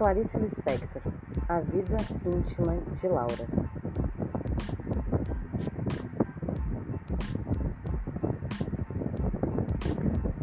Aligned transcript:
Clarice 0.00 0.38
Lispector 0.38 1.02
A 1.46 1.60
Vida 1.60 1.98
Íntima 2.24 2.74
de 2.98 3.06
Laura 3.06 3.46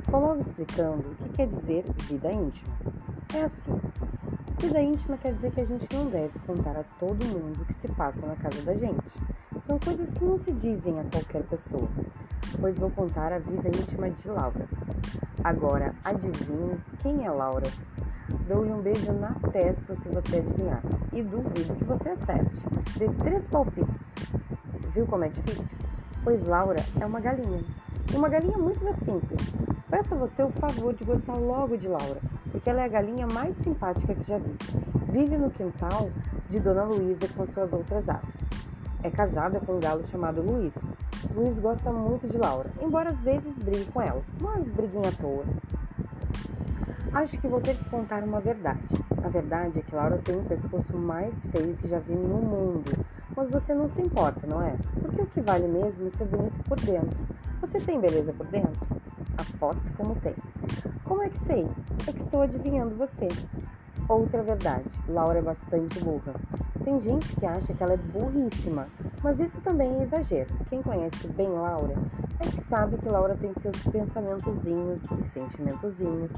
Vou 0.06 0.22
logo 0.22 0.42
explicando 0.42 1.10
o 1.10 1.16
que 1.16 1.30
quer 1.30 1.48
dizer 1.48 1.86
vida 2.02 2.32
íntima. 2.32 2.76
É 3.34 3.42
assim: 3.42 3.82
vida 4.60 4.80
íntima 4.80 5.18
quer 5.18 5.34
dizer 5.34 5.52
que 5.52 5.62
a 5.62 5.66
gente 5.66 5.92
não 5.92 6.06
deve 6.06 6.38
contar 6.46 6.78
a 6.78 6.84
todo 7.00 7.26
mundo 7.26 7.60
o 7.60 7.66
que 7.66 7.74
se 7.74 7.88
passa 7.88 8.28
na 8.28 8.36
casa 8.36 8.62
da 8.62 8.76
gente. 8.76 9.10
São 9.66 9.80
coisas 9.80 10.14
que 10.14 10.24
não 10.24 10.38
se 10.38 10.54
dizem 10.54 11.00
a 11.00 11.04
qualquer 11.06 11.42
pessoa, 11.48 11.90
pois 12.62 12.78
vou 12.78 12.92
contar 12.92 13.34
a 13.34 13.40
vida 13.40 13.70
íntima 13.70 14.12
de 14.12 14.28
Laura. 14.28 14.68
Agora, 15.44 15.96
adivinhe 16.06 16.78
quem 17.02 17.26
é 17.26 17.32
Laura? 17.32 17.66
Dou-lhe 18.48 18.72
um 18.72 18.80
beijo 18.80 19.12
na 19.12 19.34
testa 19.52 19.94
se 19.96 20.08
você 20.08 20.38
adivinhar. 20.38 20.82
E 21.12 21.22
duvido 21.22 21.76
que 21.76 21.84
você 21.84 22.10
acerte. 22.10 22.64
Dê 22.98 23.10
três 23.22 23.46
palpites. 23.48 23.94
Viu 24.94 25.06
como 25.06 25.26
é 25.26 25.28
difícil? 25.28 25.66
Pois 26.24 26.46
Laura 26.46 26.80
é 27.00 27.06
uma 27.06 27.20
galinha. 27.20 27.60
E 28.12 28.16
uma 28.16 28.30
galinha 28.30 28.58
muito 28.58 28.82
mais 28.84 28.96
simples. 28.98 29.42
Peço 29.90 30.14
a 30.14 30.18
você 30.18 30.44
o 30.44 30.50
favor 30.50 30.94
de 30.94 31.04
gostar 31.04 31.36
logo 31.36 31.78
de 31.78 31.88
Laura, 31.88 32.22
porque 32.52 32.70
ela 32.70 32.82
é 32.82 32.86
a 32.86 32.90
galinha 32.90 33.28
mais 33.28 33.56
simpática 33.58 34.16
que 34.16 34.24
já 34.24 34.38
vi. 34.38 34.56
Vive 35.12 35.38
no 35.38 35.52
quintal 35.52 36.10
de 36.50 36.60
Dona 36.60 36.84
Luísa 36.84 37.28
com 37.36 37.46
suas 37.48 37.72
outras 37.74 38.08
aves. 38.08 38.36
É 39.04 39.10
casada 39.10 39.60
com 39.60 39.74
um 39.74 39.80
galo 39.80 40.08
chamado 40.08 40.42
Luiz. 40.42 40.74
Luiz 41.36 41.60
gosta 41.60 41.92
muito 41.92 42.28
de 42.28 42.38
Laura, 42.38 42.70
embora 42.82 43.10
às 43.10 43.20
vezes 43.20 43.58
brigue 43.58 43.86
com 43.92 44.02
ela, 44.02 44.22
mas 44.40 44.68
briguinha 44.70 45.10
à 45.10 45.12
toa. 45.12 45.44
Acho 47.18 47.36
que 47.40 47.48
vou 47.48 47.60
ter 47.60 47.76
que 47.76 47.90
contar 47.90 48.24
uma 48.24 48.40
verdade. 48.40 48.88
A 49.24 49.28
verdade 49.28 49.80
é 49.80 49.82
que 49.82 49.96
Laura 49.96 50.20
tem 50.20 50.38
o 50.38 50.44
pescoço 50.44 50.96
mais 50.96 51.34
feio 51.52 51.76
que 51.78 51.88
já 51.88 51.98
vi 51.98 52.14
no 52.14 52.38
mundo. 52.38 52.92
Mas 53.36 53.50
você 53.50 53.74
não 53.74 53.90
se 53.90 54.00
importa, 54.04 54.46
não 54.46 54.62
é? 54.62 54.76
Porque 55.02 55.24
o 55.24 55.26
que 55.26 55.42
vale 55.42 55.68
mesmo 55.68 56.06
é 56.06 56.10
ser 56.12 56.26
bonito 56.26 56.64
por 56.70 56.80
dentro. 56.80 57.18
Você 57.60 57.80
tem 57.80 58.00
beleza 58.00 58.32
por 58.34 58.46
dentro? 58.46 58.86
Aposto 59.36 59.82
como 59.98 60.14
tem. 60.18 60.36
Como 61.06 61.24
é 61.24 61.30
que 61.30 61.40
sei? 61.40 61.68
É 62.06 62.12
que 62.12 62.22
estou 62.22 62.44
adivinhando 62.44 62.94
você. 62.94 63.28
Outra 64.08 64.44
verdade, 64.44 64.88
Laura 65.10 65.40
é 65.40 65.42
bastante 65.42 66.00
burra. 66.00 66.36
Tem 66.84 67.02
gente 67.02 67.36
que 67.36 67.48
acha 67.48 67.74
que 67.74 67.82
ela 67.82 67.94
é 67.94 67.98
burríssima, 67.98 68.88
mas 69.24 69.40
isso 69.40 69.60
também 69.62 69.92
é 70.00 70.04
exagero. 70.04 70.54
Quem 70.70 70.84
conhece 70.84 71.28
bem 71.30 71.50
Laura 71.50 71.96
é 72.40 72.46
que 72.46 72.64
sabe 72.66 72.96
que 73.00 73.10
Laura 73.10 73.36
tem 73.36 73.52
seus 73.60 73.84
pensamentozinhos 73.88 75.02
e 75.04 75.24
sentimentozinhos. 75.34 76.32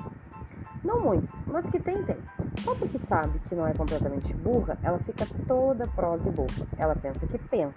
Não 0.84 1.02
muitos, 1.02 1.32
mas 1.46 1.70
que 1.70 1.80
tem, 1.80 2.02
tem. 2.04 2.18
Só 2.60 2.74
porque 2.74 2.98
sabe 3.00 3.38
que 3.48 3.56
não 3.56 3.68
é 3.68 3.74
completamente 3.74 4.34
burra, 4.34 4.78
ela 4.82 4.98
fica 5.00 5.28
toda 5.46 5.86
prosa 5.88 6.30
e 6.30 6.32
boba. 6.32 6.68
Ela 6.78 6.96
pensa 6.96 7.28
que 7.28 7.38
pensa, 7.38 7.76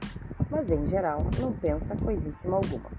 mas 0.49 0.71
em 0.71 0.89
geral 0.89 1.27
não 1.41 1.53
pensa 1.53 1.97
coisíssima 1.97 2.57
alguma. 2.57 2.91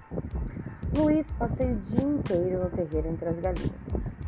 Luiz 0.94 1.26
passei 1.38 1.72
o 1.72 1.76
dia 1.76 2.04
inteiro 2.04 2.64
no 2.64 2.70
terreiro 2.70 3.08
entre 3.08 3.28
as 3.28 3.40
galinhas, 3.40 3.72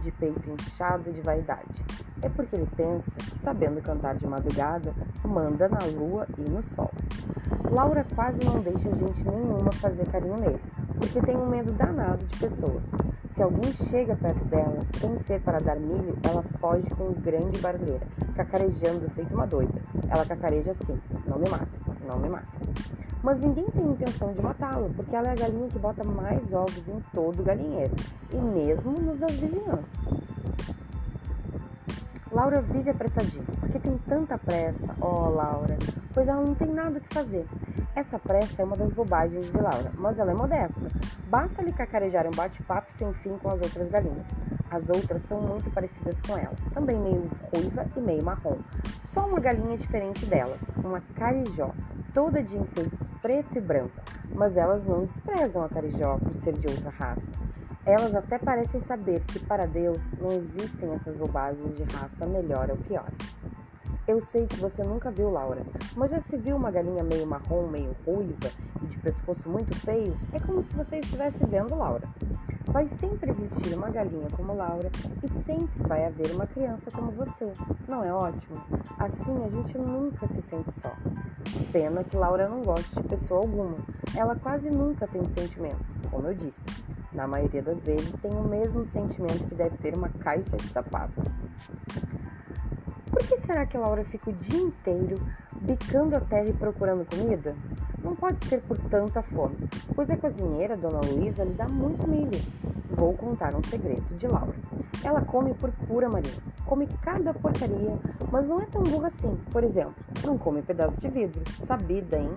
de 0.02 0.10
peito 0.12 0.50
inchado 0.50 1.12
de 1.12 1.20
vaidade. 1.20 1.84
É 2.22 2.28
porque 2.28 2.56
ele 2.56 2.68
pensa 2.74 3.10
que, 3.10 3.38
sabendo 3.38 3.82
cantar 3.82 4.16
de 4.16 4.26
madrugada, 4.26 4.94
manda 5.24 5.68
na 5.68 5.84
lua 5.86 6.26
e 6.38 6.40
no 6.48 6.62
sol. 6.62 6.90
Laura 7.70 8.04
quase 8.14 8.42
não 8.44 8.60
deixa 8.60 8.94
gente 8.94 9.28
nenhuma 9.28 9.70
fazer 9.72 10.06
carinho 10.06 10.36
nele, 10.38 10.60
porque 10.98 11.20
tem 11.20 11.36
um 11.36 11.48
medo 11.48 11.72
danado 11.72 12.24
de 12.24 12.38
pessoas. 12.38 12.82
Se 13.30 13.42
alguém 13.42 13.72
chega 13.90 14.16
perto 14.16 14.44
dela, 14.46 14.78
sem 14.98 15.18
ser 15.26 15.40
para 15.42 15.60
dar 15.60 15.76
milho, 15.76 16.16
ela 16.28 16.42
foge 16.58 16.88
com 16.90 17.12
grande 17.12 17.58
barulheira, 17.58 18.06
cacarejando 18.34 19.10
feito 19.10 19.34
uma 19.34 19.46
doida. 19.46 19.80
Ela 20.08 20.24
cacareja 20.24 20.70
assim: 20.70 20.98
não 21.26 21.38
me 21.38 21.48
mata, 21.48 21.68
não 22.08 22.18
me 22.18 22.28
mata. 22.28 22.46
Mas 23.22 23.40
ninguém 23.40 23.64
tem 23.70 23.90
intenção 23.90 24.32
de 24.32 24.40
matá-lo, 24.40 24.90
porque 24.94 25.14
ela 25.14 25.28
é 25.28 25.32
a 25.32 25.34
galinha 25.34 25.68
que 25.68 25.78
bota 25.78 26.04
mais 26.04 26.40
ovos 26.52 26.82
em 26.88 27.02
todo 27.12 27.40
o 27.40 27.44
galinheiro, 27.44 27.94
e 28.32 28.36
mesmo 28.36 28.92
nos 28.92 29.18
das 29.18 29.32
vizinhanças. 29.32 30.15
Laura 32.36 32.60
vive 32.60 32.90
apressadinha, 32.90 33.46
porque 33.58 33.78
tem 33.78 33.96
tanta 34.06 34.36
pressa, 34.36 34.94
oh, 35.00 35.30
Laura, 35.30 35.78
pois 36.12 36.28
ela 36.28 36.42
não 36.42 36.54
tem 36.54 36.68
nada 36.68 37.00
que 37.00 37.14
fazer. 37.14 37.46
Essa 37.94 38.18
pressa 38.18 38.60
é 38.60 38.64
uma 38.66 38.76
das 38.76 38.92
bobagens 38.92 39.50
de 39.50 39.56
Laura, 39.56 39.90
mas 39.94 40.18
ela 40.18 40.32
é 40.32 40.34
modesta. 40.34 40.82
Basta 41.30 41.62
lhe 41.62 41.72
cacarejar 41.72 42.26
um 42.26 42.30
bate-papo 42.32 42.92
sem 42.92 43.10
fim 43.14 43.38
com 43.38 43.48
as 43.48 43.62
outras 43.62 43.88
galinhas. 43.88 44.26
As 44.70 44.86
outras 44.90 45.22
são 45.22 45.40
muito 45.40 45.70
parecidas 45.70 46.20
com 46.20 46.36
ela, 46.36 46.52
também 46.74 47.00
meio 47.00 47.22
ruiva 47.50 47.86
e 47.96 48.00
meio 48.00 48.22
marrom. 48.22 48.58
Só 49.08 49.26
uma 49.26 49.40
galinha 49.40 49.78
diferente 49.78 50.26
delas, 50.26 50.60
uma 50.84 51.00
carijó, 51.14 51.70
toda 52.12 52.42
de 52.42 52.54
enfeites 52.54 53.08
preto 53.22 53.56
e 53.56 53.62
branco. 53.62 53.98
Mas 54.34 54.58
elas 54.58 54.84
não 54.84 55.04
desprezam 55.04 55.64
a 55.64 55.70
carijó 55.70 56.18
por 56.18 56.34
ser 56.34 56.52
de 56.52 56.66
outra 56.66 56.90
raça. 56.90 57.46
Elas 57.86 58.12
até 58.16 58.36
parecem 58.36 58.80
saber 58.80 59.20
que 59.20 59.38
para 59.38 59.64
Deus 59.64 60.00
não 60.20 60.32
existem 60.32 60.92
essas 60.92 61.16
bobagens 61.16 61.76
de 61.76 61.84
raça 61.84 62.26
melhor 62.26 62.68
ou 62.68 62.76
pior. 62.76 63.08
Eu 64.08 64.20
sei 64.20 64.44
que 64.44 64.56
você 64.56 64.82
nunca 64.82 65.08
viu 65.08 65.30
Laura, 65.30 65.64
mas 65.94 66.10
já 66.10 66.20
se 66.20 66.36
viu 66.36 66.56
uma 66.56 66.72
galinha 66.72 67.04
meio 67.04 67.24
marrom, 67.24 67.68
meio 67.68 67.94
ruiva 68.04 68.50
e 68.82 68.86
de 68.86 68.98
pescoço 68.98 69.48
muito 69.48 69.72
feio? 69.76 70.18
É 70.32 70.40
como 70.40 70.60
se 70.62 70.74
você 70.74 70.98
estivesse 70.98 71.46
vendo 71.46 71.76
Laura. 71.76 72.08
Vai 72.66 72.88
sempre 72.88 73.30
existir 73.30 73.74
uma 73.74 73.88
galinha 73.90 74.28
como 74.36 74.54
Laura 74.54 74.90
e 75.22 75.28
sempre 75.44 75.82
vai 75.84 76.04
haver 76.04 76.32
uma 76.32 76.46
criança 76.46 76.90
como 76.90 77.12
você. 77.12 77.52
Não 77.88 78.04
é 78.04 78.12
ótimo? 78.12 78.60
Assim 78.98 79.44
a 79.44 79.48
gente 79.48 79.78
nunca 79.78 80.26
se 80.28 80.42
sente 80.42 80.72
só. 80.72 80.92
Pena 81.72 82.02
que 82.02 82.16
Laura 82.16 82.48
não 82.48 82.62
goste 82.62 83.00
de 83.00 83.08
pessoa 83.08 83.40
alguma. 83.40 83.76
Ela 84.16 84.34
quase 84.36 84.68
nunca 84.68 85.06
tem 85.06 85.24
sentimentos, 85.24 85.86
como 86.10 86.26
eu 86.26 86.34
disse. 86.34 86.60
Na 87.12 87.26
maioria 87.26 87.62
das 87.62 87.82
vezes 87.82 88.12
tem 88.20 88.32
o 88.32 88.42
mesmo 88.42 88.84
sentimento 88.84 89.46
que 89.48 89.54
deve 89.54 89.76
ter 89.78 89.94
uma 89.94 90.08
caixa 90.08 90.56
de 90.56 90.68
sapatos. 90.68 91.24
Por 93.10 93.22
que 93.26 93.38
será 93.38 93.64
que 93.64 93.78
Laura 93.78 94.04
fica 94.04 94.28
o 94.28 94.32
dia 94.32 94.60
inteiro 94.60 95.16
bicando 95.62 96.16
a 96.16 96.20
terra 96.20 96.48
e 96.48 96.52
procurando 96.52 97.06
comida? 97.06 97.54
Não 98.06 98.14
pode 98.14 98.46
ser 98.46 98.60
por 98.62 98.78
tanta 98.78 99.20
fome, 99.20 99.56
pois 99.92 100.08
a 100.08 100.16
cozinheira, 100.16 100.76
Dona 100.76 101.00
Luísa, 101.00 101.42
lhe 101.42 101.54
dá 101.54 101.66
muito 101.66 102.08
milho. 102.08 102.40
Vou 102.90 103.12
contar 103.14 103.52
um 103.52 103.62
segredo 103.64 104.16
de 104.16 104.28
Laura. 104.28 104.54
Ela 105.02 105.22
come 105.22 105.52
por 105.54 105.72
pura 105.72 106.08
marinha, 106.08 106.36
come 106.64 106.86
cada 107.02 107.34
porcaria, 107.34 107.98
mas 108.30 108.46
não 108.46 108.60
é 108.60 108.66
tão 108.66 108.84
burra 108.84 109.08
assim. 109.08 109.34
Por 109.50 109.64
exemplo, 109.64 109.96
não 110.24 110.38
come 110.38 110.62
pedaço 110.62 110.96
de 110.98 111.08
vidro. 111.08 111.42
Sabida, 111.66 112.16
hein? 112.16 112.30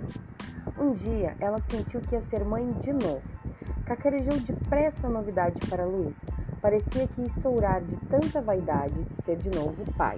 Um 0.75 0.91
dia 0.93 1.35
ela 1.39 1.61
sentiu 1.69 2.01
que 2.01 2.15
ia 2.15 2.21
ser 2.21 2.43
mãe 2.43 2.65
de 2.79 2.91
novo. 2.91 3.21
Cacarejou 3.85 4.39
depressa 4.39 5.05
a 5.05 5.11
novidade 5.11 5.59
para 5.69 5.85
Luiz. 5.85 6.15
Parecia 6.59 7.07
que 7.07 7.21
ia 7.21 7.27
estourar 7.27 7.83
de 7.83 7.95
tanta 8.07 8.41
vaidade 8.41 9.03
de 9.03 9.23
ser 9.23 9.35
de 9.35 9.51
novo 9.51 9.85
pai. 9.93 10.17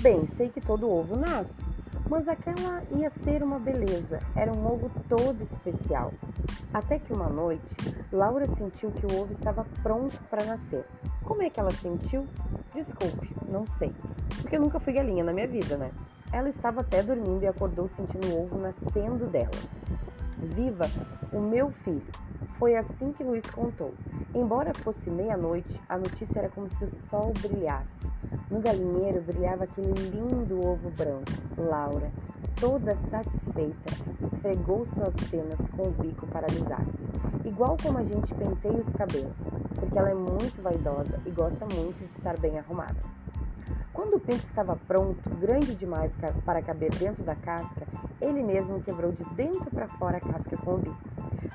Bem, 0.00 0.26
sei 0.36 0.48
que 0.48 0.60
todo 0.60 0.90
ovo 0.90 1.14
nasce, 1.14 1.70
mas 2.08 2.28
aquela 2.28 2.82
ia 2.90 3.10
ser 3.10 3.42
uma 3.42 3.58
beleza, 3.58 4.20
era 4.34 4.52
um 4.52 4.66
ovo 4.66 4.90
todo 5.08 5.42
especial. 5.42 6.12
Até 6.72 6.98
que 6.98 7.12
uma 7.12 7.28
noite, 7.28 7.74
Laura 8.12 8.46
sentiu 8.54 8.90
que 8.90 9.06
o 9.06 9.20
ovo 9.20 9.32
estava 9.32 9.66
pronto 9.82 10.18
para 10.28 10.44
nascer. 10.44 10.84
Como 11.24 11.42
é 11.42 11.50
que 11.50 11.60
ela 11.60 11.70
sentiu? 11.70 12.26
Desculpe, 12.74 13.30
não 13.48 13.66
sei, 13.66 13.92
porque 14.40 14.56
eu 14.56 14.60
nunca 14.60 14.80
fui 14.80 14.92
galinha 14.92 15.24
na 15.24 15.32
minha 15.32 15.46
vida, 15.46 15.76
né? 15.76 15.90
Ela 16.32 16.48
estava 16.48 16.80
até 16.80 17.02
dormindo 17.02 17.42
e 17.42 17.46
acordou 17.46 17.88
sentindo 17.88 18.26
o 18.28 18.44
ovo 18.44 18.58
nascendo 18.58 19.26
dela. 19.26 19.50
Viva 20.38 20.86
o 21.32 21.40
meu 21.40 21.70
filho! 21.70 22.02
Foi 22.58 22.76
assim 22.76 23.12
que 23.12 23.24
Luiz 23.24 23.44
contou. 23.50 23.92
Embora 24.34 24.72
fosse 24.72 25.10
meia-noite, 25.10 25.80
a 25.88 25.98
notícia 25.98 26.38
era 26.38 26.48
como 26.48 26.70
se 26.70 26.84
o 26.84 26.90
sol 27.08 27.32
brilhasse. 27.40 28.11
No 28.50 28.60
galinheiro 28.60 29.22
brilhava 29.22 29.64
aquele 29.64 29.92
lindo 30.10 30.60
ovo 30.64 30.90
branco. 30.90 31.32
Laura, 31.56 32.10
toda 32.60 32.96
satisfeita, 33.10 33.92
esfregou 34.22 34.86
suas 34.86 35.14
penas 35.28 35.58
com 35.76 35.88
o 35.88 35.90
bico 35.90 36.26
para 36.26 36.46
alisar-se, 36.46 37.48
igual 37.48 37.76
como 37.82 37.98
a 37.98 38.04
gente 38.04 38.34
penteia 38.34 38.76
os 38.76 38.92
cabelos, 38.92 39.32
porque 39.74 39.98
ela 39.98 40.10
é 40.10 40.14
muito 40.14 40.62
vaidosa 40.62 41.20
e 41.26 41.30
gosta 41.30 41.66
muito 41.66 41.98
de 41.98 42.16
estar 42.16 42.38
bem 42.38 42.58
arrumada. 42.58 43.00
Quando 43.92 44.16
o 44.16 44.20
pinto 44.20 44.46
estava 44.46 44.76
pronto, 44.88 45.28
grande 45.38 45.74
demais 45.74 46.12
para 46.44 46.62
caber 46.62 46.90
dentro 46.94 47.22
da 47.22 47.34
casca, 47.34 47.86
ele 48.20 48.42
mesmo 48.42 48.80
quebrou 48.82 49.12
de 49.12 49.24
dentro 49.34 49.70
para 49.70 49.88
fora 49.88 50.16
a 50.16 50.20
casca 50.20 50.56
com 50.56 50.74
o 50.74 50.78
bico. 50.78 51.11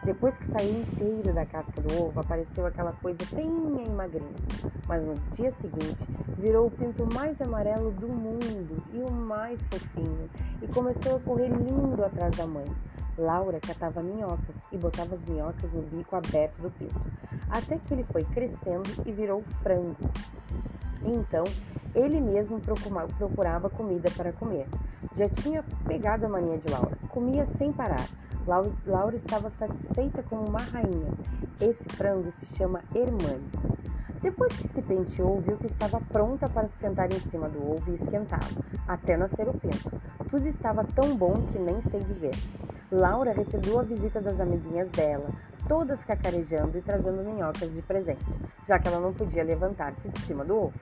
Depois 0.08 0.38
que 0.38 0.48
saiu 0.48 0.80
inteiro 0.80 1.34
da 1.34 1.46
casca 1.46 1.82
do 1.82 2.02
ovo, 2.02 2.18
apareceu 2.18 2.66
aquela 2.66 2.94
coisa 2.94 3.18
bem 3.34 3.50
magrinha. 3.94 4.32
Mas 4.88 5.06
no 5.06 5.16
dia 5.34 5.52
seguinte, 5.52 6.08
virou 6.38 6.68
o 6.68 6.72
pinto 6.72 7.06
mais 7.14 7.42
amarelo 7.42 7.92
do 7.92 8.08
mundo 8.08 8.82
e 8.94 9.00
o 9.00 9.12
mais 9.12 9.62
fofinho, 9.66 10.30
e 10.62 10.68
começou 10.70 11.18
a 11.18 11.20
correr 11.20 11.50
lindo 11.50 12.06
atrás 12.06 12.34
da 12.38 12.48
mãe. 12.48 12.66
Laura 13.18 13.60
catava 13.60 14.02
minhocas 14.02 14.56
e 14.72 14.78
botava 14.78 15.16
as 15.16 15.26
minhocas 15.26 15.70
no 15.74 15.82
bico 15.82 16.16
aberto 16.16 16.56
do 16.62 16.72
pito, 16.72 17.02
até 17.50 17.78
que 17.78 17.94
ele 17.94 18.06
foi 18.06 18.24
crescendo 18.24 18.90
e 19.06 19.12
virou 19.12 19.44
frango. 19.62 19.98
Então, 21.04 21.44
ele 21.94 22.22
mesmo 22.22 22.62
procurava 22.62 23.70
comida 23.70 24.10
para 24.16 24.32
comer. 24.32 24.68
Já 25.18 25.28
tinha 25.28 25.66
pegado 25.86 26.28
a 26.28 26.30
mania 26.30 26.58
de 26.58 26.72
Laura, 26.72 26.98
comia 27.10 27.46
sem 27.46 27.74
parar. 27.74 28.08
Laura 28.48 29.18
estava 29.18 29.50
satisfeita 29.50 30.24
como 30.24 30.48
uma 30.48 30.62
rainha. 30.62 31.12
Esse 31.60 31.84
frango 31.90 32.32
se 32.40 32.46
chama 32.56 32.82
Hermane. 32.96 33.44
Depois 34.22 34.54
que 34.54 34.70
se 34.70 34.82
penteou, 34.82 35.42
viu 35.42 35.58
que 35.58 35.68
estava 35.68 36.00
pronta 36.00 36.48
para 36.48 36.70
se 36.70 36.78
sentar 36.80 37.12
em 37.12 37.20
cima 37.30 37.50
do 37.50 37.60
ovo 37.60 37.92
e 37.92 37.96
esquentá-lo, 37.96 38.64
até 38.88 39.18
nascer 39.18 39.50
o 39.50 39.54
pinto. 39.54 39.92
Tudo 40.30 40.48
estava 40.48 40.86
tão 40.86 41.16
bom 41.16 41.46
que 41.52 41.60
nem 41.60 41.82
sei 41.84 42.00
dizer. 42.00 42.36
Laura 42.90 43.34
recebeu 43.34 43.80
a 43.80 43.84
visita 43.84 44.22
das 44.22 44.40
amiguinhas 44.40 44.88
dela, 44.90 45.30
todas 45.68 46.04
cacarejando 46.06 46.78
e 46.78 46.82
trazendo 46.82 47.30
minhocas 47.30 47.74
de 47.74 47.82
presente, 47.82 48.26
já 48.66 48.80
que 48.80 48.88
ela 48.88 49.02
não 49.02 49.14
podia 49.14 49.44
levantar-se 49.44 50.08
de 50.08 50.22
cima 50.22 50.46
do 50.46 50.56
ovo. 50.56 50.74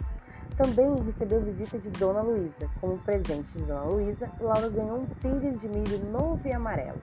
Também 0.57 0.95
recebeu 1.03 1.41
visita 1.41 1.77
de 1.77 1.89
Dona 1.89 2.21
Luísa. 2.21 2.69
Como 2.79 2.97
presente 2.99 3.51
de 3.57 3.63
Dona 3.65 3.83
Luísa, 3.83 4.31
Laura 4.39 4.69
ganhou 4.69 4.99
um 4.99 5.05
pires 5.05 5.59
de 5.59 5.67
milho 5.67 5.99
novo 6.11 6.47
e 6.47 6.53
amarelo. 6.53 6.99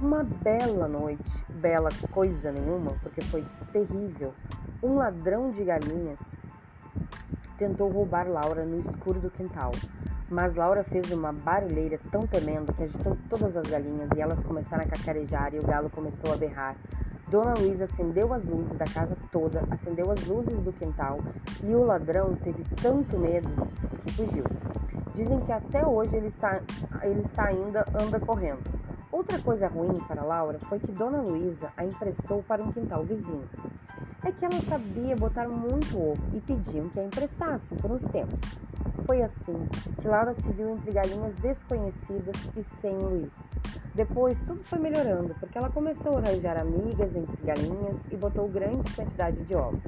Uma 0.00 0.22
bela 0.22 0.86
noite, 0.86 1.44
bela 1.60 1.90
coisa 2.12 2.52
nenhuma, 2.52 2.92
porque 3.02 3.20
foi 3.22 3.44
terrível, 3.72 4.32
um 4.82 4.94
ladrão 4.94 5.50
de 5.50 5.64
galinhas 5.64 6.18
tentou 7.58 7.90
roubar 7.90 8.28
Laura 8.28 8.64
no 8.64 8.78
escuro 8.78 9.20
do 9.20 9.30
quintal. 9.30 9.72
Mas 10.30 10.54
Laura 10.54 10.84
fez 10.84 11.10
uma 11.10 11.32
barulheira 11.32 11.98
tão 12.10 12.26
tremenda 12.26 12.72
que 12.72 12.84
agitou 12.84 13.16
todas 13.28 13.56
as 13.56 13.66
galinhas 13.66 14.08
e 14.16 14.20
elas 14.20 14.38
começaram 14.44 14.84
a 14.84 14.86
cacarejar 14.86 15.54
e 15.54 15.58
o 15.58 15.66
galo 15.66 15.90
começou 15.90 16.32
a 16.32 16.36
berrar. 16.36 16.76
Dona 17.30 17.52
Luísa 17.58 17.84
acendeu 17.84 18.32
as 18.32 18.42
luzes 18.42 18.74
da 18.78 18.86
casa 18.86 19.14
toda, 19.30 19.62
acendeu 19.70 20.10
as 20.10 20.26
luzes 20.26 20.58
do 20.60 20.72
quintal 20.72 21.18
e 21.62 21.74
o 21.74 21.84
ladrão 21.84 22.34
teve 22.36 22.64
tanto 22.80 23.18
medo 23.18 23.50
que 24.02 24.12
fugiu. 24.12 24.44
Dizem 25.14 25.38
que 25.40 25.52
até 25.52 25.86
hoje 25.86 26.16
ele 26.16 26.28
está, 26.28 26.62
ele 27.02 27.20
está 27.20 27.44
ainda 27.44 27.84
anda 27.94 28.18
correndo. 28.18 28.62
Outra 29.12 29.38
coisa 29.40 29.68
ruim 29.68 29.92
para 30.06 30.22
Laura 30.22 30.58
foi 30.60 30.78
que 30.78 30.90
Dona 30.90 31.20
Luísa 31.20 31.70
a 31.76 31.84
emprestou 31.84 32.42
para 32.42 32.62
um 32.62 32.72
quintal 32.72 33.04
vizinho. 33.04 33.44
É 34.24 34.32
que 34.32 34.44
ela 34.44 34.60
sabia 34.68 35.14
botar 35.14 35.48
muito 35.48 35.96
ovo 35.96 36.22
e 36.34 36.40
pediam 36.40 36.88
que 36.88 36.98
a 36.98 37.04
emprestassem 37.04 37.78
por 37.78 37.92
uns 37.92 38.04
tempos. 38.06 38.58
Foi 39.06 39.22
assim 39.22 39.56
que 40.00 40.08
Laura 40.08 40.34
se 40.34 40.48
viu 40.50 40.70
entre 40.70 40.90
galinhas 40.90 41.34
desconhecidas 41.36 42.36
e 42.56 42.64
sem 42.64 42.96
Luiz. 42.96 43.32
Depois 43.94 44.38
tudo 44.40 44.62
foi 44.64 44.80
melhorando, 44.80 45.34
porque 45.40 45.56
ela 45.56 45.70
começou 45.70 46.16
a 46.16 46.18
arranjar 46.20 46.56
amigas 46.58 47.14
entre 47.14 47.36
galinhas 47.44 47.96
e 48.10 48.16
botou 48.16 48.48
grande 48.48 48.92
quantidade 48.92 49.42
de 49.44 49.54
ovos. 49.54 49.80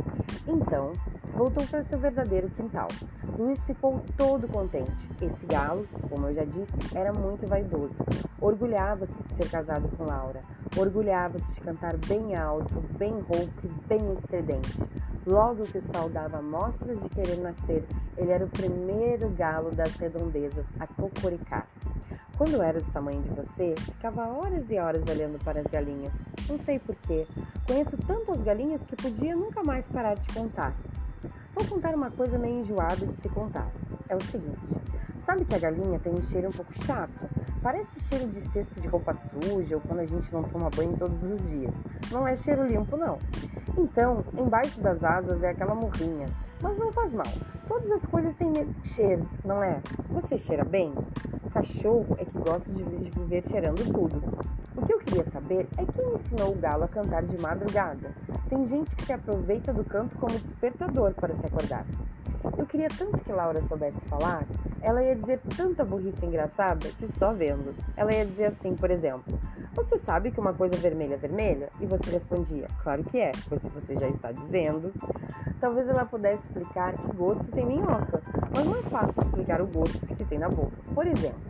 Então, 0.47 0.93
voltou 1.35 1.67
para 1.67 1.85
seu 1.85 1.99
verdadeiro 1.99 2.49
quintal. 2.51 2.89
Luiz 3.37 3.63
ficou 3.65 4.03
todo 4.17 4.49
contente. 4.49 5.09
Esse 5.21 5.45
galo, 5.47 5.87
como 6.09 6.29
eu 6.29 6.35
já 6.35 6.45
disse, 6.45 6.97
era 6.97 7.13
muito 7.13 7.47
vaidoso. 7.47 7.95
Orgulhava-se 8.41 9.23
de 9.23 9.35
ser 9.35 9.51
casado 9.51 9.89
com 9.97 10.05
Laura. 10.05 10.41
Orgulhava-se 10.77 11.45
de 11.53 11.61
cantar 11.61 11.97
bem 11.99 12.35
alto, 12.35 12.81
bem 12.97 13.13
rouco 13.13 13.51
e 13.65 13.69
bem 13.87 14.15
estridente. 14.15 14.79
Logo 15.27 15.65
que 15.65 15.79
o 15.79 15.83
sol 15.83 16.09
dava 16.09 16.41
mostras 16.41 16.99
de 17.03 17.09
querer 17.11 17.37
nascer, 17.37 17.85
ele 18.17 18.31
era 18.31 18.45
o 18.45 18.49
primeiro 18.49 19.29
galo 19.31 19.71
das 19.71 19.95
redondezas 19.97 20.65
a 20.79 20.87
cocoricar. 20.87 21.67
Quando 22.39 22.63
era 22.63 22.81
do 22.81 22.91
tamanho 22.91 23.21
de 23.21 23.29
você, 23.29 23.75
ficava 23.77 24.27
horas 24.27 24.71
e 24.71 24.79
horas 24.79 25.03
olhando 25.07 25.39
para 25.45 25.61
as 25.61 25.67
galinhas. 25.67 26.13
Não 26.49 26.59
sei 26.61 26.79
porquê. 26.79 27.27
Conheço 27.67 27.99
tantas 27.99 28.43
galinhas 28.43 28.81
que 28.81 28.97
podia 28.97 29.37
nunca 29.37 29.63
mais 29.63 29.87
parar 29.89 30.15
de 30.15 30.33
contar. 30.33 30.75
Vou 31.55 31.67
contar 31.67 31.95
uma 31.95 32.11
coisa 32.11 32.39
meio 32.39 32.61
enjoada 32.61 33.07
de 33.07 33.21
se 33.21 33.29
contar. 33.29 33.71
É 34.09 34.17
o 34.17 34.21
seguinte: 34.23 34.81
sabe 35.27 35.45
que 35.45 35.55
a 35.55 35.59
galinha 35.59 35.99
tem 35.99 36.15
um 36.15 36.27
cheiro 36.29 36.49
um 36.49 36.53
pouco 36.53 36.73
chato? 36.83 37.40
Parece 37.63 38.01
cheiro 38.01 38.27
de 38.29 38.41
cesto 38.41 38.81
de 38.81 38.89
roupa 38.89 39.13
suja 39.13 39.75
ou 39.75 39.83
quando 39.83 40.01
a 40.01 40.07
gente 40.07 40.33
não 40.33 40.43
toma 40.43 40.71
banho 40.71 40.97
todos 40.97 41.23
os 41.31 41.49
dias. 41.49 41.75
Não 42.11 42.27
é 42.27 42.35
cheiro 42.35 42.67
limpo, 42.67 42.97
não. 42.97 43.19
Então, 43.77 44.25
embaixo 44.39 44.81
das 44.81 45.05
asas 45.05 45.43
é 45.43 45.51
aquela 45.51 45.75
morrinha. 45.75 46.27
Mas 46.63 46.79
não 46.79 46.91
faz 46.91 47.15
mal. 47.15 47.27
Todas 47.69 47.91
as 47.91 48.07
coisas 48.07 48.35
têm 48.37 48.51
cheiro, 48.85 49.29
não 49.45 49.63
é? 49.63 49.79
Você 50.09 50.39
cheira 50.39 50.65
bem? 50.65 50.95
Cachorro 51.53 52.17
é 52.19 52.25
que 52.25 52.39
gosta 52.39 52.71
de 52.73 52.83
viver 52.83 53.45
cheirando 53.47 53.93
tudo. 53.93 54.23
O 54.77 54.87
que 54.87 54.95
eu 54.95 54.99
queria 55.01 55.25
saber 55.25 55.69
é 55.77 55.85
quem 55.85 56.15
ensinou 56.15 56.53
o 56.53 56.59
galo 56.59 56.85
a 56.85 56.89
cantar 56.89 57.23
de 57.25 57.37
madrugada. 57.39 58.15
Tem 58.49 58.67
gente 58.67 58.97
que 58.97 59.05
se 59.05 59.13
aproveita 59.13 59.73
do 59.73 59.85
canto 59.85 60.17
como 60.17 60.39
despertador 60.39 61.13
para 61.13 61.35
se 61.35 61.45
acordar. 61.45 61.85
Eu 62.57 62.67
queria 62.67 62.89
tanto 62.89 63.23
que 63.23 63.33
Laura 63.33 63.63
soubesse 63.63 64.01
falar, 64.07 64.47
ela 64.81 65.03
ia 65.03 65.15
dizer 65.15 65.41
tanta 65.57 65.85
burrice 65.85 66.25
engraçada 66.25 66.89
que 66.99 67.07
só 67.19 67.33
vendo. 67.33 67.75
Ela 67.97 68.15
ia 68.15 68.25
dizer 68.25 68.47
assim, 68.47 68.75
por 68.75 68.91
exemplo: 68.91 69.39
Você 69.75 69.99
sabe 69.99 70.31
que 70.31 70.41
uma 70.41 70.55
coisa 70.55 70.77
vermelha 70.77 71.15
é 71.15 71.19
vermelha? 71.19 71.71
E 71.81 71.87
você 71.87 72.11
respondia: 72.11 72.67
Claro 72.83 73.05
que 73.05 73.19
é, 73.19 73.33
pois 73.49 73.61
se 73.61 73.69
você 73.69 73.95
já 73.95 74.09
está 74.09 74.33
dizendo. 74.33 74.93
Talvez 75.61 75.87
ela 75.89 76.07
pudesse 76.07 76.43
explicar 76.47 76.95
que 76.97 77.15
gosto 77.15 77.45
tem 77.53 77.67
minhoca, 77.67 78.23
mas 78.55 78.65
não 78.65 78.79
é 78.79 78.83
fácil 78.83 79.23
explicar 79.23 79.61
o 79.61 79.67
gosto 79.67 80.07
que 80.07 80.15
se 80.15 80.25
tem 80.25 80.39
na 80.39 80.49
boca. 80.49 80.73
Por 80.95 81.07
exemplo, 81.07 81.41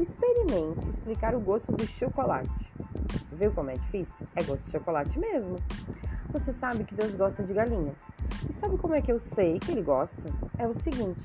experimente 0.00 0.88
explicar 0.88 1.34
o 1.34 1.40
gosto 1.40 1.70
do 1.70 1.86
chocolate. 1.86 2.50
Viu 3.30 3.52
como 3.52 3.70
é 3.70 3.74
difícil? 3.74 4.26
É 4.34 4.42
gosto 4.42 4.64
de 4.64 4.72
chocolate 4.72 5.18
mesmo. 5.18 5.56
Você 6.32 6.50
sabe 6.50 6.84
que 6.84 6.94
Deus 6.94 7.14
gosta 7.14 7.42
de 7.42 7.52
galinha. 7.52 7.92
E 8.48 8.52
sabe 8.54 8.78
como 8.78 8.94
é 8.94 9.02
que 9.02 9.12
eu 9.12 9.20
sei 9.20 9.58
que 9.58 9.70
ele 9.70 9.82
gosta? 9.82 10.22
É 10.58 10.66
o 10.66 10.72
seguinte: 10.72 11.20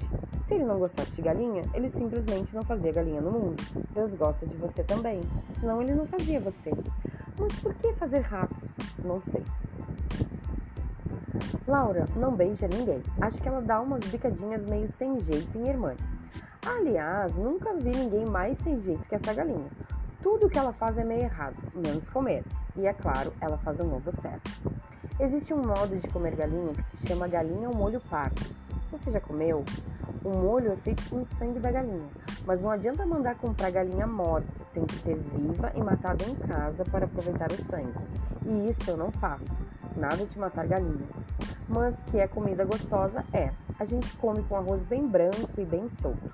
se 0.46 0.54
ele 0.54 0.66
não 0.66 0.78
gostasse 0.78 1.12
de 1.14 1.22
galinha, 1.22 1.64
ele 1.74 1.88
simplesmente 1.88 2.54
não 2.54 2.64
fazia 2.64 2.92
galinha 2.92 3.22
no 3.22 3.32
mundo. 3.32 3.64
Deus 3.94 4.14
gosta 4.16 4.46
de 4.46 4.58
você 4.58 4.84
também, 4.84 5.22
senão 5.60 5.82
ele 5.82 5.94
não 5.94 6.06
fazia 6.06 6.42
você. 6.42 6.72
Mas 7.40 7.58
por 7.60 7.74
que 7.76 7.94
fazer 7.94 8.20
ratos? 8.20 8.64
Não 9.04 9.22
sei. 9.22 9.44
Laura 11.66 12.06
não 12.16 12.36
beija 12.36 12.68
ninguém. 12.68 13.02
Acho 13.22 13.42
que 13.42 13.48
ela 13.48 13.62
dá 13.62 13.80
umas 13.82 14.04
bicadinhas 14.06 14.66
meio 14.70 14.90
sem 14.92 15.20
jeito 15.22 15.58
em 15.58 15.70
Irmã. 15.70 15.96
Aliás, 16.66 17.34
nunca 17.34 17.74
vi 17.74 17.92
ninguém 17.92 18.26
mais 18.26 18.58
sem 18.58 18.82
jeito 18.82 19.08
que 19.08 19.16
essa 19.16 19.34
galinha. 19.34 19.70
Tudo 20.22 20.50
que 20.50 20.60
ela 20.60 20.74
faz 20.74 20.98
é 20.98 21.06
meio 21.06 21.22
errado, 21.22 21.56
menos 21.74 22.10
comer. 22.10 22.44
E 22.76 22.86
é 22.86 22.94
claro, 22.94 23.32
ela 23.40 23.58
faz 23.58 23.80
o 23.80 23.84
novo 23.86 24.12
certo. 24.22 24.52
Existe 25.20 25.52
um 25.52 25.66
modo 25.66 25.98
de 25.98 26.08
comer 26.10 26.36
galinha 26.36 26.76
que 26.76 26.84
se 26.84 27.08
chama 27.08 27.28
galinha 27.28 27.68
ao 27.68 27.74
molho 27.74 28.00
pardo. 28.00 28.40
Você 28.92 29.10
já 29.12 29.20
comeu? 29.20 29.66
O 30.24 30.30
molho 30.30 30.74
é 30.74 30.76
feito 30.76 31.10
com 31.10 31.24
o 31.24 31.26
sangue 31.40 31.60
da 31.60 31.72
galinha, 31.72 32.08
mas 32.46 32.62
não 32.62 32.70
adianta 32.70 33.04
mandar 33.04 33.34
comprar 33.34 33.72
galinha 33.72 34.06
morta, 34.06 34.48
tem 34.76 34.86
que 34.86 34.94
ser 34.98 35.16
viva 35.16 35.72
e 35.74 35.82
matada 35.82 36.24
em 36.24 36.36
casa 36.36 36.86
para 36.86 37.06
aproveitar 37.06 37.52
o 37.52 37.56
sangue. 37.66 37.98
E 38.46 38.70
isso 38.70 38.92
eu 38.92 38.96
não 38.96 39.12
faço, 39.12 39.50
nada 39.96 40.24
de 40.24 40.38
matar 40.38 40.68
galinha. 40.68 41.08
Mas 41.68 41.96
que 42.04 42.20
é 42.20 42.28
comida 42.28 42.64
gostosa 42.64 43.26
é. 43.34 43.50
A 43.80 43.86
gente 43.86 44.16
come 44.18 44.44
com 44.44 44.56
arroz 44.56 44.84
bem 44.84 45.08
branco 45.08 45.50
e 45.58 45.66
bem 45.66 45.90
solto. 46.00 46.30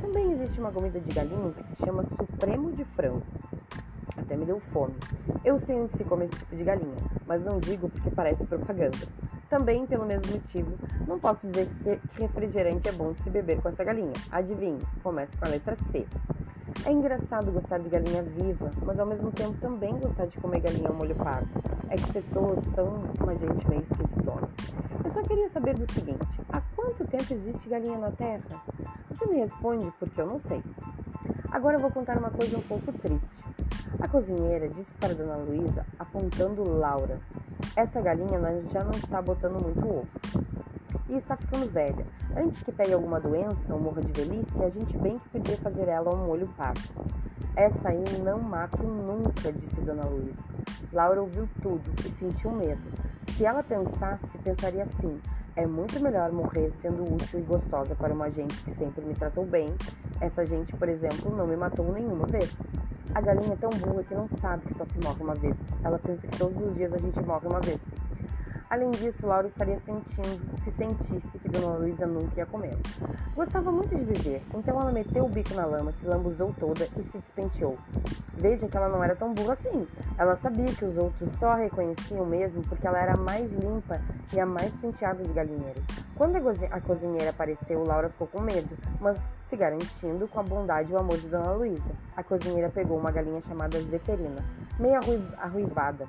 Também 0.00 0.32
existe 0.32 0.58
uma 0.58 0.72
comida 0.72 0.98
de 0.98 1.14
galinha 1.14 1.52
que 1.52 1.62
se 1.62 1.86
chama 1.86 2.04
supremo 2.04 2.72
de 2.72 2.84
frango. 2.84 3.22
Até 4.34 4.40
me 4.40 4.46
deu 4.46 4.58
fome. 4.72 4.94
Eu 5.44 5.60
sei 5.60 5.76
onde 5.76 5.96
se 5.96 6.02
come 6.02 6.24
esse 6.24 6.34
tipo 6.34 6.56
de 6.56 6.64
galinha, 6.64 6.96
mas 7.24 7.44
não 7.44 7.60
digo 7.60 7.88
porque 7.88 8.10
parece 8.10 8.44
propaganda. 8.44 8.98
Também, 9.48 9.86
pelo 9.86 10.04
mesmo 10.04 10.32
motivo, 10.32 10.72
não 11.06 11.20
posso 11.20 11.46
dizer 11.46 11.68
que 11.84 12.20
refrigerante 12.20 12.88
é 12.88 12.92
bom 12.92 13.12
de 13.12 13.22
se 13.22 13.30
beber 13.30 13.62
com 13.62 13.68
essa 13.68 13.84
galinha. 13.84 14.12
Adivinhe, 14.32 14.80
começa 15.04 15.36
com 15.36 15.44
a 15.44 15.48
letra 15.48 15.76
C. 15.92 16.04
É 16.84 16.90
engraçado 16.90 17.52
gostar 17.52 17.78
de 17.78 17.88
galinha 17.88 18.24
viva, 18.24 18.70
mas 18.84 18.98
ao 18.98 19.06
mesmo 19.06 19.30
tempo 19.30 19.54
também 19.60 19.96
gostar 19.98 20.26
de 20.26 20.36
comer 20.38 20.58
galinha 20.58 20.88
ao 20.88 20.94
molho 20.94 21.14
pardo. 21.14 21.48
É 21.88 21.94
que 21.94 22.12
pessoas 22.12 22.58
são 22.74 23.04
uma 23.20 23.36
gente 23.36 23.68
meio 23.68 23.82
esquisitona. 23.82 24.48
Eu 25.04 25.10
só 25.10 25.22
queria 25.22 25.48
saber 25.48 25.76
do 25.76 25.92
seguinte: 25.92 26.40
há 26.48 26.60
quanto 26.74 27.06
tempo 27.06 27.32
existe 27.32 27.68
galinha 27.68 27.98
na 27.98 28.10
Terra? 28.10 28.42
Você 29.10 29.26
me 29.26 29.36
responde 29.36 29.92
porque 30.00 30.20
eu 30.20 30.26
não 30.26 30.40
sei. 30.40 30.60
Agora 31.54 31.76
eu 31.76 31.80
vou 31.80 31.90
contar 31.92 32.18
uma 32.18 32.30
coisa 32.30 32.58
um 32.58 32.62
pouco 32.62 32.92
triste. 32.94 33.28
A 34.00 34.08
cozinheira 34.08 34.68
disse 34.68 34.92
para 34.96 35.14
Dona 35.14 35.36
Luísa, 35.36 35.86
apontando 36.00 36.64
Laura: 36.64 37.20
Essa 37.76 38.00
galinha 38.00 38.40
já 38.72 38.82
não 38.82 38.90
está 38.90 39.22
botando 39.22 39.62
muito 39.62 39.86
ovo. 39.86 40.08
E 41.08 41.14
está 41.14 41.36
ficando 41.36 41.70
velha. 41.70 42.04
Antes 42.36 42.60
que 42.60 42.72
pegue 42.72 42.92
alguma 42.92 43.20
doença 43.20 43.72
ou 43.72 43.78
morra 43.78 44.02
de 44.02 44.10
velhice, 44.20 44.64
a 44.64 44.68
gente 44.68 44.98
bem 44.98 45.16
que 45.16 45.28
podia 45.28 45.56
fazer 45.58 45.86
ela 45.86 46.12
um 46.12 46.26
molho 46.26 46.48
pardo. 46.56 46.82
Essa 47.54 47.90
aí 47.90 48.02
não 48.18 48.40
mato 48.40 48.82
nunca, 48.82 49.52
disse 49.52 49.80
Dona 49.80 50.06
Luísa. 50.06 50.42
Laura 50.92 51.22
ouviu 51.22 51.48
tudo 51.62 51.88
e 52.04 52.18
sentiu 52.18 52.50
medo. 52.50 52.82
Se 53.28 53.46
ela 53.46 53.62
pensasse, 53.62 54.26
pensaria 54.38 54.82
assim: 54.82 55.20
é 55.56 55.66
muito 55.66 56.00
melhor 56.00 56.32
morrer 56.32 56.72
sendo 56.82 57.02
útil 57.04 57.38
e 57.38 57.42
gostosa 57.42 57.94
para 57.94 58.12
uma 58.12 58.30
gente 58.30 58.56
que 58.64 58.74
sempre 58.74 59.04
me 59.04 59.14
tratou 59.14 59.46
bem. 59.46 59.72
Essa 60.20 60.44
gente, 60.44 60.74
por 60.74 60.88
exemplo, 60.88 61.34
não 61.34 61.46
me 61.46 61.56
matou 61.56 61.92
nenhuma 61.92 62.26
vez. 62.26 62.54
A 63.14 63.20
galinha 63.20 63.52
é 63.52 63.56
tão 63.56 63.70
burra 63.70 64.02
que 64.02 64.14
não 64.14 64.28
sabe 64.40 64.66
que 64.66 64.74
só 64.74 64.84
se 64.84 64.98
morre 64.98 65.22
uma 65.22 65.34
vez. 65.34 65.56
Ela 65.84 65.98
pensa 65.98 66.26
que 66.26 66.36
todos 66.36 66.60
os 66.60 66.74
dias 66.74 66.92
a 66.92 66.98
gente 66.98 67.20
morre 67.20 67.46
uma 67.46 67.60
vez. 67.60 67.78
Além 68.74 68.90
disso, 68.90 69.24
Laura 69.24 69.46
estaria 69.46 69.78
sentindo, 69.78 70.58
se 70.64 70.72
sentisse 70.72 71.38
que 71.38 71.48
Dona 71.48 71.76
Luísa 71.76 72.08
nunca 72.08 72.40
ia 72.40 72.44
comê-lo. 72.44 72.82
Gostava 73.32 73.70
muito 73.70 73.94
de 73.94 74.04
viver, 74.04 74.42
então 74.52 74.80
ela 74.80 74.90
meteu 74.90 75.26
o 75.26 75.28
bico 75.28 75.54
na 75.54 75.64
lama, 75.64 75.92
se 75.92 76.04
lambuzou 76.04 76.52
toda 76.58 76.84
e 76.84 77.04
se 77.04 77.18
despenteou. 77.18 77.78
Veja 78.36 78.66
que 78.66 78.76
ela 78.76 78.88
não 78.88 79.04
era 79.04 79.14
tão 79.14 79.32
burra 79.32 79.52
assim. 79.52 79.86
Ela 80.18 80.34
sabia 80.34 80.74
que 80.74 80.84
os 80.84 80.96
outros 80.96 81.30
só 81.38 81.50
a 81.50 81.54
reconheciam 81.54 82.26
mesmo 82.26 82.64
porque 82.64 82.84
ela 82.84 83.00
era 83.00 83.14
a 83.14 83.16
mais 83.16 83.48
limpa 83.52 84.00
e 84.32 84.40
a 84.40 84.44
mais 84.44 84.74
penteada 84.74 85.22
de 85.22 85.32
galinheiro. 85.32 85.80
Quando 86.16 86.34
a 86.36 86.80
cozinheira 86.80 87.30
apareceu, 87.30 87.84
Laura 87.84 88.08
ficou 88.08 88.26
com 88.26 88.40
medo, 88.40 88.76
mas 89.00 89.16
se 89.44 89.56
garantindo 89.56 90.26
com 90.26 90.40
a 90.40 90.42
bondade 90.42 90.90
e 90.90 90.94
o 90.96 90.98
amor 90.98 91.16
de 91.16 91.28
Dona 91.28 91.52
Luísa. 91.52 91.92
A 92.16 92.24
cozinheira 92.24 92.68
pegou 92.70 92.98
uma 92.98 93.12
galinha 93.12 93.40
chamada 93.40 93.80
Zeferina, 93.82 94.42
meio 94.80 94.98
arruivada 95.38 96.08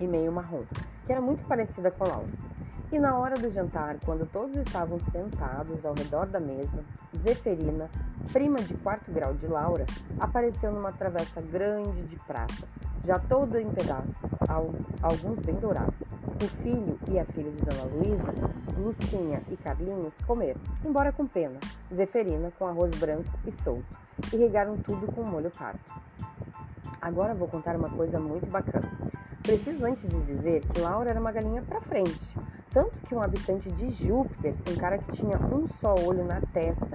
e 0.00 0.06
meio 0.06 0.32
marrom 0.32 0.62
que 1.06 1.12
era 1.12 1.20
muito 1.20 1.44
parecida 1.46 1.90
com 1.90 2.04
Laura. 2.04 2.26
E 2.90 2.98
na 2.98 3.16
hora 3.16 3.36
do 3.36 3.50
jantar, 3.50 3.96
quando 4.04 4.26
todos 4.26 4.56
estavam 4.56 4.98
sentados 5.00 5.84
ao 5.84 5.94
redor 5.94 6.26
da 6.26 6.38
mesa, 6.38 6.84
Zeferina, 7.16 7.88
prima 8.32 8.58
de 8.58 8.74
quarto 8.74 9.10
grau 9.10 9.34
de 9.34 9.46
Laura, 9.46 9.86
apareceu 10.20 10.70
numa 10.72 10.92
travessa 10.92 11.40
grande 11.40 12.02
de 12.02 12.16
prata, 12.16 12.68
já 13.04 13.18
toda 13.18 13.60
em 13.60 13.70
pedaços, 13.70 14.16
alguns 15.02 15.38
bem 15.40 15.56
dourados. 15.56 15.94
O 16.42 16.48
filho 16.62 16.98
e 17.08 17.18
a 17.18 17.24
filha 17.24 17.50
de 17.50 17.62
Dona 17.62 17.84
Luísa, 17.84 18.34
Lucinha 18.76 19.42
e 19.50 19.56
Carlinhos, 19.56 20.14
comeram, 20.26 20.60
embora 20.84 21.12
com 21.12 21.26
pena, 21.26 21.58
Zeferina 21.92 22.52
com 22.58 22.66
arroz 22.66 22.94
branco 22.98 23.30
e 23.46 23.52
solto, 23.52 23.96
e 24.32 24.36
regaram 24.36 24.76
tudo 24.76 25.10
com 25.12 25.22
molho 25.22 25.50
pardo. 25.50 25.80
Agora 27.00 27.34
vou 27.34 27.48
contar 27.48 27.74
uma 27.76 27.88
coisa 27.90 28.20
muito 28.20 28.46
bacana. 28.50 29.15
Preciso 29.46 29.86
antes 29.86 30.02
de 30.08 30.20
dizer 30.24 30.60
que 30.66 30.80
Laura 30.80 31.08
era 31.08 31.20
uma 31.20 31.30
galinha 31.30 31.62
para 31.62 31.80
frente. 31.80 32.20
Tanto 32.72 33.00
que 33.02 33.14
um 33.14 33.22
habitante 33.22 33.70
de 33.70 33.92
Júpiter, 33.92 34.52
um 34.68 34.74
cara 34.74 34.98
que 34.98 35.12
tinha 35.12 35.38
um 35.38 35.68
só 35.80 35.94
olho 35.94 36.24
na 36.24 36.40
testa 36.52 36.88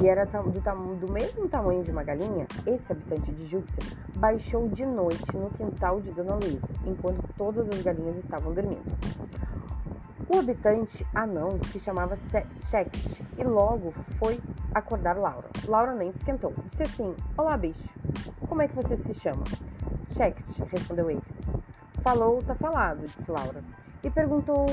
e 0.00 0.08
era 0.08 0.24
do, 0.24 0.94
do 0.94 1.12
mesmo 1.12 1.46
tamanho 1.50 1.84
de 1.84 1.90
uma 1.90 2.02
galinha, 2.02 2.46
esse 2.66 2.90
habitante 2.90 3.30
de 3.30 3.46
Júpiter 3.46 3.84
baixou 4.16 4.66
de 4.68 4.86
noite 4.86 5.36
no 5.36 5.50
quintal 5.50 6.00
de 6.00 6.10
Dona 6.12 6.36
Luísa, 6.36 6.66
enquanto 6.86 7.28
todas 7.36 7.68
as 7.68 7.82
galinhas 7.82 8.16
estavam 8.16 8.54
dormindo. 8.54 8.90
O 10.34 10.38
habitante 10.38 11.06
anão 11.14 11.62
se 11.70 11.78
chamava 11.78 12.16
Shecht 12.16 13.22
e 13.36 13.44
logo 13.44 13.92
foi 14.18 14.40
acordar 14.74 15.14
Laura. 15.18 15.50
Laura 15.66 15.94
nem 15.94 16.10
se 16.10 16.18
esquentou. 16.18 16.54
Disse 16.70 16.84
assim: 16.84 17.14
Olá, 17.36 17.54
bicho. 17.58 17.86
Como 18.48 18.62
é 18.62 18.68
que 18.68 18.74
você 18.74 18.96
se 18.96 19.12
chama? 19.12 19.44
Shecht, 20.16 20.62
respondeu 20.72 21.10
ele. 21.10 21.22
Falou, 22.02 22.42
tá 22.42 22.54
falado, 22.54 23.00
disse 23.00 23.30
Laura. 23.30 23.62
E 24.02 24.10
perguntou: 24.10 24.66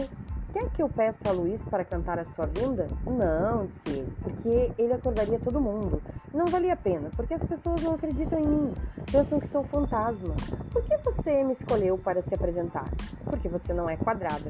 Quer 0.55 0.69
que 0.69 0.81
eu 0.81 0.87
peça 0.87 1.27
a 1.27 1.31
Luiz 1.33 1.65
para 1.65 1.83
cantar 1.83 2.17
a 2.17 2.23
sua 2.23 2.45
vinda? 2.45 2.87
Não, 3.05 3.65
disse 3.65 3.99
ele, 3.99 4.13
porque 4.23 4.71
ele 4.77 4.93
acordaria 4.93 5.37
todo 5.37 5.59
mundo. 5.59 6.01
Não 6.33 6.45
valia 6.45 6.71
a 6.71 6.77
pena, 6.77 7.09
porque 7.13 7.33
as 7.33 7.43
pessoas 7.43 7.83
não 7.83 7.95
acreditam 7.95 8.39
em 8.39 8.47
mim, 8.47 8.73
pensam 9.11 9.37
que 9.37 9.49
sou 9.49 9.65
fantasma. 9.65 10.33
Por 10.71 10.81
que 10.83 10.95
você 10.97 11.43
me 11.43 11.51
escolheu 11.51 11.97
para 11.97 12.21
se 12.21 12.33
apresentar? 12.33 12.89
Porque 13.25 13.49
você 13.49 13.73
não 13.73 13.89
é 13.89 13.97
quadrada. 13.97 14.49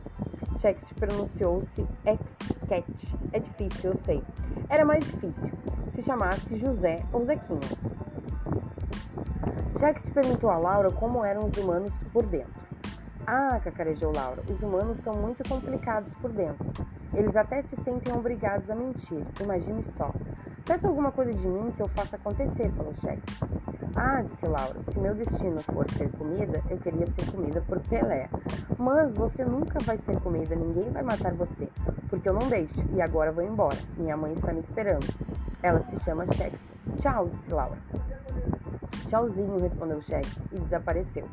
Shakespeare 0.59 1.07
pronunciou-se 1.07 1.87
ex-cat. 2.05 3.17
É 3.33 3.39
difícil, 3.39 3.89
eu 3.89 3.97
sei. 3.97 4.21
Era 4.69 4.85
mais 4.85 5.03
difícil. 5.03 5.51
Se 5.91 6.03
chamasse 6.03 6.55
José 6.55 7.03
ou 7.11 7.25
Zequinha. 7.25 8.04
Shakespeare 9.79 10.13
perguntou 10.13 10.49
a 10.49 10.57
Laura 10.57 10.89
como 10.89 11.25
eram 11.25 11.45
os 11.47 11.57
humanos 11.57 11.93
por 12.13 12.25
dentro. 12.25 12.61
Ah, 13.27 13.59
cacarejou 13.61 14.13
Laura, 14.15 14.41
os 14.47 14.61
humanos 14.61 14.97
são 14.99 15.13
muito 15.15 15.47
complicados 15.49 16.13
por 16.15 16.31
dentro. 16.31 16.71
Eles 17.13 17.35
até 17.35 17.61
se 17.61 17.75
sentem 17.83 18.13
obrigados 18.13 18.69
a 18.69 18.75
mentir. 18.75 19.25
Imagine 19.41 19.83
só. 19.97 20.13
Peça 20.63 20.87
alguma 20.87 21.11
coisa 21.11 21.33
de 21.33 21.45
mim 21.45 21.71
que 21.71 21.81
eu 21.81 21.89
faça 21.89 22.15
acontecer, 22.15 22.71
falou 22.71 22.93
Cheque. 22.95 23.21
Ah, 23.95 24.21
disse 24.21 24.45
Laura, 24.45 24.79
se 24.91 24.99
meu 24.99 25.13
destino 25.13 25.61
for 25.61 25.89
ser 25.91 26.09
comida, 26.11 26.61
eu 26.69 26.77
queria 26.77 27.05
ser 27.07 27.31
comida 27.31 27.61
por 27.61 27.79
Pelé. 27.81 28.29
Mas 28.77 29.13
você 29.13 29.43
nunca 29.43 29.79
vai 29.83 29.97
ser 29.97 30.19
comida, 30.21 30.55
ninguém 30.55 30.89
vai 30.89 31.03
matar 31.03 31.33
você, 31.33 31.67
porque 32.09 32.29
eu 32.29 32.33
não 32.33 32.47
deixo, 32.47 32.83
e 32.93 33.01
agora 33.01 33.31
vou 33.31 33.43
embora. 33.43 33.77
Minha 33.97 34.15
mãe 34.15 34.33
está 34.33 34.53
me 34.53 34.61
esperando. 34.61 35.05
Ela 35.61 35.81
se 35.83 35.99
chama 36.03 36.25
Shakespeare. 36.27 36.59
Tchau, 36.99 37.29
disse 37.29 37.51
Laura. 37.51 37.77
Tchauzinho, 39.15 39.57
respondeu 39.61 40.01
Shakespeare 40.01 40.45
e 40.51 40.59
desapareceu. 40.59 41.25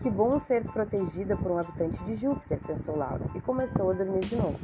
Que 0.00 0.08
bom 0.08 0.38
ser 0.38 0.62
protegida 0.62 1.36
por 1.36 1.50
um 1.50 1.58
habitante 1.58 2.00
de 2.04 2.14
Júpiter, 2.14 2.60
pensou 2.64 2.96
Laura, 2.96 3.24
e 3.34 3.40
começou 3.40 3.90
a 3.90 3.94
dormir 3.94 4.20
de 4.20 4.36
novo. 4.36 4.60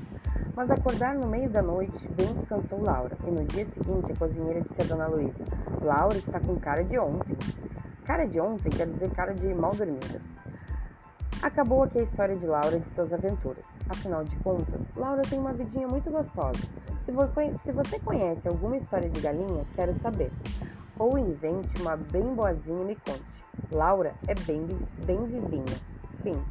Mas 0.55 0.71
acordar 0.71 1.17
no 1.17 1.27
meio 1.27 1.51
da 1.51 1.61
noite 1.61 2.07
bem 2.13 2.29
que 2.29 2.47
cansou 2.47 2.81
Laura, 2.81 3.17
e 3.27 3.31
no 3.33 3.45
dia 3.47 3.67
seguinte 3.67 4.13
a 4.13 4.17
cozinheira 4.17 4.61
disse 4.61 4.81
a 4.81 4.85
Dona 4.85 5.09
Luísa: 5.09 5.43
Laura 5.83 6.17
está 6.17 6.39
com 6.39 6.55
cara 6.55 6.85
de 6.85 6.97
ontem. 7.01 7.37
Cara 8.05 8.27
de 8.27 8.41
ontem 8.41 8.71
quer 8.71 8.87
dizer 8.87 9.11
cara 9.11 9.35
de 9.35 9.53
mal 9.53 9.75
dormida. 9.75 10.21
Acabou 11.43 11.83
aqui 11.83 11.99
a 11.99 12.03
história 12.03 12.37
de 12.37 12.47
Laura 12.47 12.77
e 12.77 12.81
de 12.81 12.91
suas 12.91 13.13
aventuras. 13.13 13.65
Afinal 13.89 14.23
de 14.23 14.37
contas, 14.37 14.81
Laura 14.95 15.23
tem 15.23 15.39
uma 15.39 15.53
vidinha 15.53 15.89
muito 15.89 16.09
gostosa. 16.13 16.61
Se 17.05 17.73
você 17.73 17.99
conhece 17.99 18.47
alguma 18.47 18.77
história 18.77 19.09
de 19.09 19.21
galinha, 19.21 19.65
quero 19.75 19.95
saber 19.95 20.31
ou 20.99 21.19
invente 21.19 21.81
uma 21.81 21.97
bem 21.97 22.35
boazinha 22.35 22.83
e 22.83 22.85
me 22.87 22.95
conte. 22.97 23.45
Laura 23.71 24.15
é 24.27 24.35
bem, 24.35 24.67
bem 25.05 25.25
vivinha. 25.27 25.79
Fim. 26.23 26.43